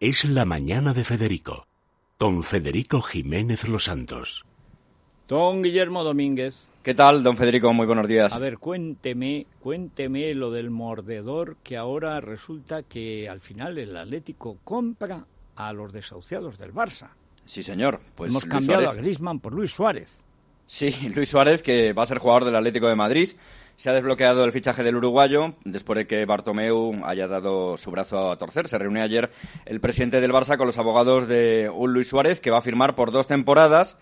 [0.00, 1.66] es La Mañana de Federico,
[2.16, 4.46] con Federico Jiménez Los Santos.
[5.28, 6.70] Don Guillermo Domínguez.
[6.82, 7.74] ¿Qué tal, don Federico?
[7.74, 8.32] Muy buenos días.
[8.32, 14.56] A ver, cuénteme, cuénteme lo del mordedor que ahora resulta que al final el Atlético
[14.64, 17.10] compra a los desahuciados del Barça.
[17.44, 18.00] Sí, señor.
[18.14, 20.24] Pues Hemos cambiado a Griezmann por Luis Suárez.
[20.66, 23.32] Sí, Luis Suárez, que va a ser jugador del Atlético de Madrid.
[23.80, 28.30] Se ha desbloqueado el fichaje del uruguayo después de que Bartomeu haya dado su brazo
[28.30, 28.68] a torcer.
[28.68, 29.30] Se reunió ayer
[29.64, 32.94] el presidente del Barça con los abogados de un Luis Suárez que va a firmar
[32.94, 33.96] por dos temporadas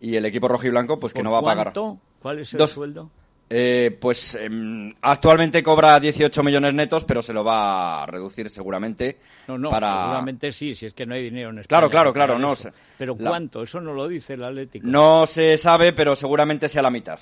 [0.00, 1.74] y el equipo rojo y blanco pues que no va a pagar.
[2.20, 3.10] ¿Cuál es el sueldo?
[3.50, 9.18] Eh, pues em, actualmente cobra 18 millones netos, pero se lo va a reducir seguramente.
[9.46, 10.04] No, no, para...
[10.04, 11.80] seguramente sí, si es que no hay dinero en España.
[11.80, 12.38] Claro, claro, claro.
[12.38, 12.54] No,
[12.96, 13.62] pero ¿cuánto?
[13.62, 14.86] Eso no lo dice el Atlético.
[14.86, 17.20] No se sabe, pero seguramente sea la mitad.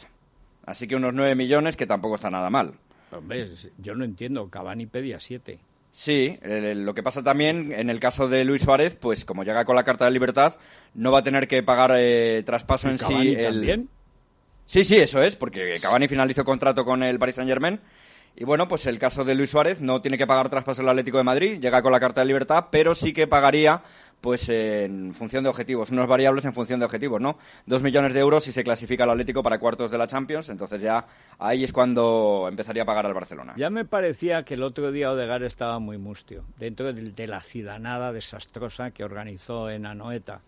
[0.66, 2.74] Así que unos 9 millones, que tampoco está nada mal.
[3.12, 3.48] Hombre,
[3.78, 5.58] yo no entiendo, Cavani pedía 7.
[5.92, 9.76] Sí, lo que pasa también en el caso de Luis Suárez, pues como llega con
[9.76, 10.56] la carta de libertad,
[10.92, 13.42] no va a tener que pagar eh, traspaso en Cavani sí.
[13.42, 13.88] También?
[14.66, 17.80] Sí, sí, eso es, porque Cavani finalizó contrato con el Paris Saint Germain.
[18.38, 21.16] Y bueno, pues el caso de Luis Suárez no tiene que pagar traspaso el Atlético
[21.16, 23.82] de Madrid, llega con la carta de libertad, pero sí que pagaría
[24.26, 27.38] pues en función de objetivos, unos variables en función de objetivos, ¿no?
[27.64, 30.82] Dos millones de euros si se clasifica el Atlético para cuartos de la Champions, entonces
[30.82, 31.06] ya
[31.38, 33.54] ahí es cuando empezaría a pagar al Barcelona.
[33.56, 38.12] Ya me parecía que el otro día Odegar estaba muy mustio, dentro de, la ciudadanada
[38.12, 40.40] desastrosa que organizó en Anoeta.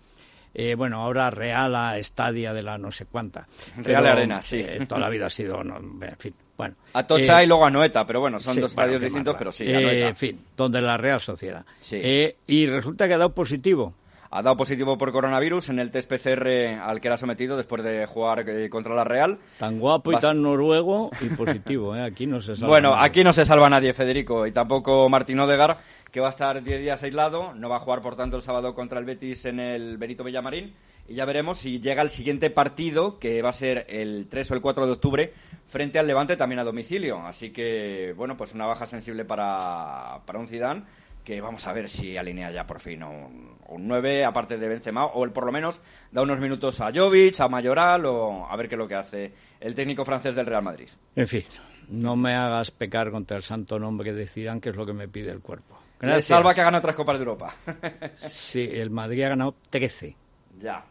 [0.54, 3.46] Eh, bueno, ahora Real a Estadia de la no sé cuánta.
[3.76, 4.58] Real Arena, sí.
[4.60, 6.74] Eh, toda la vida ha sido, en fin, bueno.
[6.94, 9.64] A Tocha eh, y luego a Noeta, pero bueno, son dos estadios distintos, pero sí,
[9.68, 11.64] En fin, donde la Real Sociedad.
[11.90, 13.94] y resulta que ha dado positivo
[14.30, 16.46] ha dado positivo por coronavirus en el test PCR
[16.82, 19.38] al que era sometido después de jugar contra la Real.
[19.58, 22.02] Tan guapo y tan noruego y positivo, ¿eh?
[22.02, 25.78] Aquí no se salva Bueno, aquí no se salva nadie, Federico, y tampoco Martín Odegar,
[26.10, 28.74] que va a estar 10 días aislado, no va a jugar por tanto el sábado
[28.74, 30.74] contra el Betis en el Benito Villamarín
[31.08, 34.54] y ya veremos si llega el siguiente partido, que va a ser el 3 o
[34.54, 35.32] el 4 de octubre,
[35.66, 37.26] frente al Levante también a domicilio.
[37.26, 40.84] Así que, bueno, pues una baja sensible para, para un Zidane
[41.24, 45.04] que vamos a ver si alinea ya por fin un, un 9, aparte de Benzema,
[45.06, 45.80] o el, por lo menos
[46.10, 49.32] da unos minutos a Jovic, a Mayoral, o a ver qué es lo que hace
[49.60, 50.88] el técnico francés del Real Madrid.
[51.16, 51.44] En fin,
[51.90, 55.06] no me hagas pecar contra el santo nombre de Zidane, que es lo que me
[55.06, 55.78] pide el cuerpo.
[56.00, 56.26] Gracias.
[56.26, 57.56] Salva que ha ganado otras Copas de Europa.
[58.18, 60.16] sí, el Madrid ha ganado 13.
[60.60, 60.84] Ya.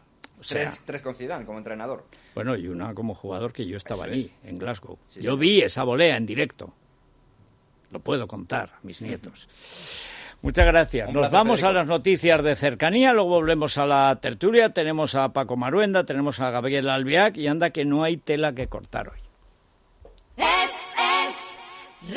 [0.46, 2.06] tres, tres, con Zidane como entrenador.
[2.34, 4.98] Bueno, y una como jugador que yo estaba allí, en Glasgow.
[5.16, 6.72] yo vi esa volea en directo.
[7.90, 9.48] Lo puedo contar a mis nietos.
[10.40, 11.12] Muchas gracias.
[11.12, 14.72] Nos vamos a las noticias de cercanía, luego volvemos a la tertulia.
[14.72, 18.68] Tenemos a Paco Maruenda, tenemos a Gabriel Albiac y anda que no hay tela que
[18.68, 19.18] cortar hoy.
[20.36, 20.70] Es,
[22.10, 22.14] es,